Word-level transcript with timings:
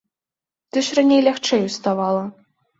Ты 0.71 0.83
ж 0.87 0.97
раней 1.01 1.21
лягчэй 1.29 1.61
уставала. 1.69 2.23